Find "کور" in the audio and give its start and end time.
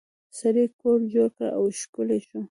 0.79-0.99